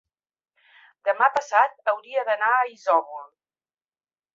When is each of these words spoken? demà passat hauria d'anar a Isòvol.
demà 1.09 1.29
passat 1.37 1.93
hauria 1.95 2.27
d'anar 2.33 2.51
a 2.59 2.67
Isòvol. 2.77 3.25